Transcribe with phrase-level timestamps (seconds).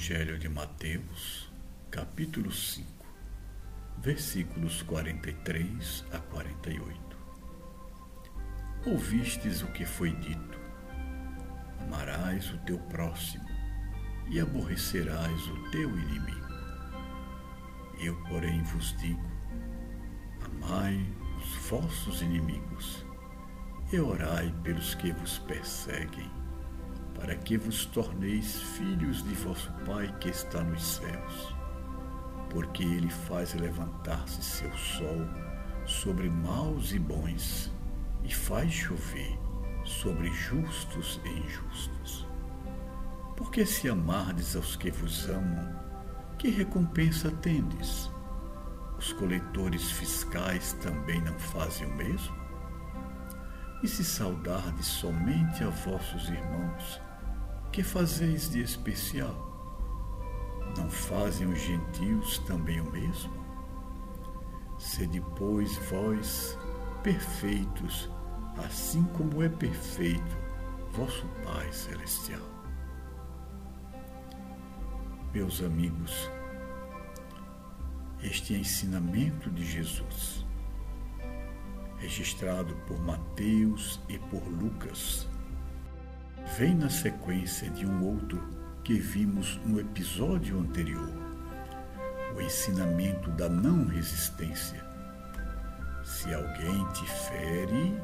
[0.00, 1.52] Evangelho de Mateus,
[1.90, 2.88] capítulo 5,
[3.98, 7.16] versículos 43 a 48.
[8.86, 10.58] Ouvistes o que foi dito:
[11.80, 13.44] Amarás o teu próximo
[14.30, 16.48] e aborrecerás o teu inimigo.
[18.00, 19.30] Eu, porém, vos digo:
[20.46, 20.98] Amai
[21.36, 23.04] os vossos inimigos
[23.92, 26.30] e orai pelos que vos perseguem
[27.20, 31.54] para que vos torneis filhos de vosso Pai que está nos céus.
[32.48, 35.28] Porque ele faz levantar-se seu sol
[35.84, 37.70] sobre maus e bons,
[38.24, 39.38] e faz chover
[39.84, 42.26] sobre justos e injustos.
[43.36, 45.78] Porque se amardes aos que vos amam,
[46.38, 48.10] que recompensa tendes?
[48.98, 52.34] Os coletores fiscais também não fazem o mesmo?
[53.82, 57.00] E se saudardes somente a vossos irmãos,
[57.72, 59.48] que fazeis de especial?
[60.76, 63.32] Não fazem os gentios também o mesmo?
[64.78, 66.58] Sede, pois, vós
[67.02, 68.10] perfeitos,
[68.56, 70.36] assim como é perfeito
[70.92, 72.42] vosso Pai Celestial.
[75.32, 76.28] Meus amigos,
[78.22, 80.44] este ensinamento de Jesus,
[81.98, 85.28] registrado por Mateus e por Lucas,
[86.56, 88.42] vem na sequência de um outro
[88.82, 91.12] que vimos no episódio anterior,
[92.36, 94.84] o ensinamento da não resistência.
[96.02, 98.00] Se alguém te fere,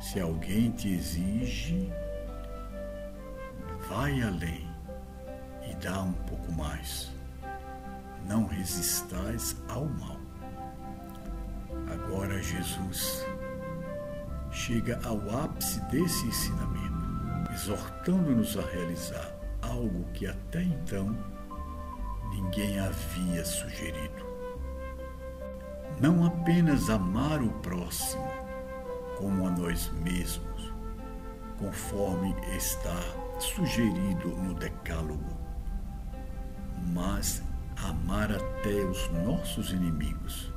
[0.00, 1.92] se alguém te exige,
[3.88, 4.68] vai além
[5.70, 7.10] e dá um pouco mais.
[8.26, 10.18] Não resistais ao mal.
[11.90, 13.24] Agora Jesus
[14.50, 16.77] chega ao ápice desse ensinamento,
[17.58, 21.16] exortando-nos a realizar algo que até então
[22.30, 24.28] ninguém havia sugerido.
[26.00, 28.30] Não apenas amar o próximo
[29.16, 30.72] como a nós mesmos,
[31.58, 33.00] conforme está
[33.40, 35.36] sugerido no Decálogo,
[36.92, 37.42] mas
[37.82, 40.52] amar até os nossos inimigos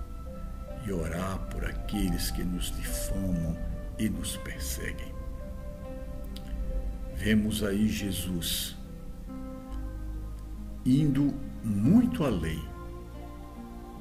[0.85, 3.57] e orar por aqueles que nos difamam
[3.97, 5.20] e nos perseguem.
[7.23, 8.75] Vemos aí Jesus
[10.83, 11.31] indo
[11.63, 12.59] muito além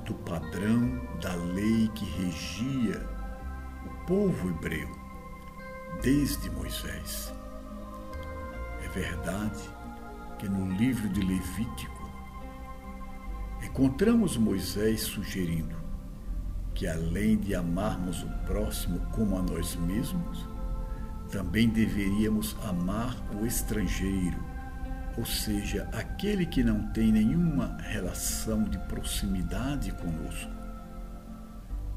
[0.06, 3.06] do padrão da lei que regia
[3.84, 4.88] o povo hebreu
[6.03, 7.30] desde Moisés.
[8.82, 9.69] É verdade
[10.38, 12.10] que no livro de Levítico
[13.62, 15.76] encontramos Moisés sugerindo
[16.75, 20.48] que além de amarmos o próximo como a nós mesmos,
[21.30, 24.38] também deveríamos amar o estrangeiro,
[25.16, 30.50] ou seja, aquele que não tem nenhuma relação de proximidade conosco.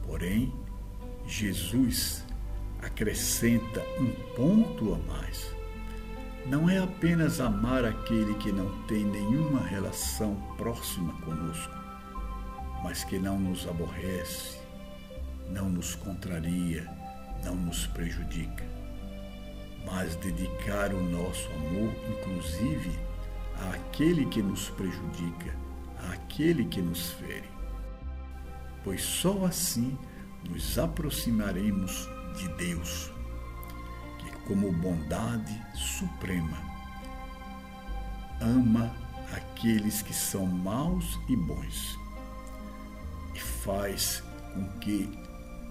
[0.03, 0.53] Porém,
[1.25, 2.23] Jesus
[2.81, 5.53] acrescenta um ponto a mais.
[6.45, 11.73] Não é apenas amar aquele que não tem nenhuma relação próxima conosco,
[12.83, 14.59] mas que não nos aborrece,
[15.49, 16.85] não nos contraria,
[17.45, 18.65] não nos prejudica,
[20.03, 22.91] mas dedicar o nosso amor, inclusive,
[23.73, 25.55] àquele que nos prejudica,
[26.11, 27.49] àquele que nos fere.
[28.83, 29.97] Pois só assim
[30.49, 33.13] nos aproximaremos de Deus,
[34.19, 36.57] que, como bondade suprema,
[38.41, 38.93] ama
[39.31, 41.97] aqueles que são maus e bons
[43.33, 44.21] e faz
[44.53, 45.09] com que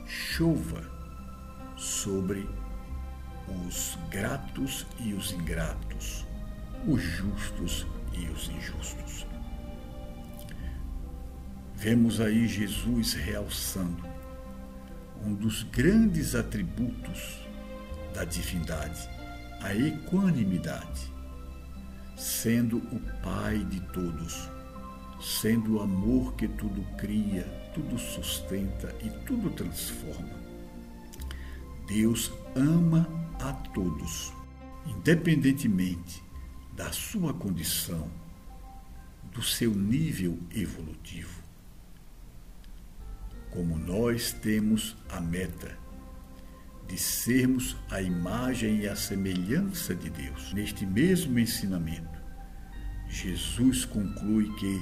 [0.06, 0.91] chova
[1.76, 2.48] sobre
[3.66, 6.26] os gratos e os ingratos,
[6.86, 9.26] os justos e os injustos.
[11.74, 14.04] Vemos aí Jesus realçando
[15.24, 17.38] um dos grandes atributos
[18.15, 19.09] da divindade,
[19.60, 21.12] a equanimidade,
[22.16, 24.50] sendo o Pai de todos
[25.22, 30.42] sendo o amor que tudo cria, tudo sustenta e tudo transforma.
[31.86, 33.08] Deus ama
[33.40, 34.32] a todos,
[34.86, 36.22] independentemente
[36.74, 38.10] da sua condição,
[39.32, 41.42] do seu nível evolutivo.
[43.50, 45.78] Como nós temos a meta
[46.88, 52.20] de sermos a imagem e a semelhança de Deus, neste mesmo ensinamento,
[53.08, 54.80] Jesus conclui que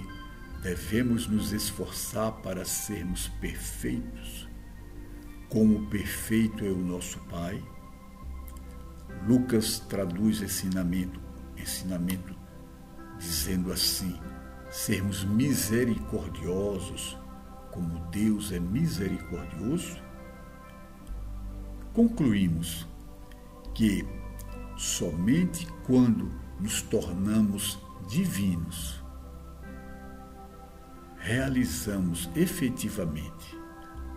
[0.62, 4.48] devemos nos esforçar para sermos perfeitos,
[5.50, 7.62] como perfeito é o nosso Pai.
[9.26, 11.20] Lucas traduz ensinamento,
[11.56, 12.34] ensinamento
[13.18, 14.18] dizendo assim,
[14.70, 17.18] sermos misericordiosos
[17.72, 20.00] como Deus é misericordioso,
[21.92, 22.86] concluímos
[23.74, 24.06] que
[24.76, 29.02] somente quando nos tornamos divinos
[31.18, 33.58] realizamos efetivamente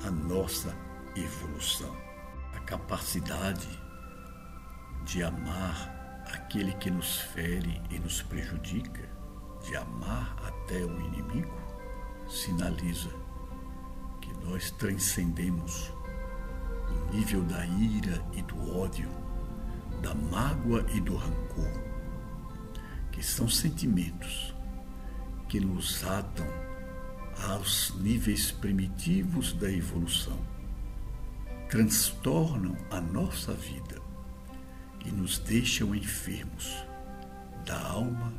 [0.05, 0.73] a nossa
[1.15, 1.95] evolução,
[2.53, 3.67] a capacidade
[5.05, 9.09] de amar aquele que nos fere e nos prejudica,
[9.63, 11.53] de amar até o inimigo,
[12.27, 13.09] sinaliza
[14.21, 15.91] que nós transcendemos
[16.89, 19.09] o nível da ira e do ódio,
[20.01, 21.71] da mágoa e do rancor,
[23.11, 24.53] que são sentimentos
[25.47, 26.47] que nos atam
[27.49, 30.39] aos níveis primitivos da evolução,
[31.73, 33.99] transtornam a nossa vida
[35.03, 36.85] e nos deixam enfermos
[37.65, 38.31] da alma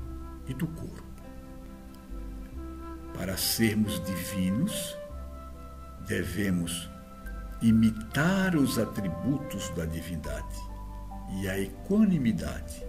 [0.47, 1.03] e do corpo.
[3.13, 4.97] Para sermos divinos,
[6.07, 6.89] devemos
[7.61, 10.61] imitar os atributos da divindade
[11.41, 12.87] e a equanimidade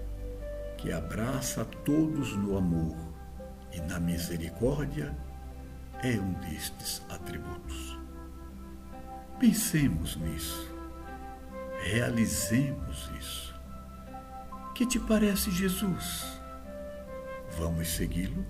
[0.77, 2.95] que abraça a todos no amor
[3.73, 5.17] e na misericórdia
[6.03, 8.04] é um destes atributos.
[9.39, 10.73] Pensemos nisso,
[11.83, 13.53] realizemos isso.
[14.73, 16.25] Que te parece Jesus?
[17.57, 18.45] Vamos segui-lo?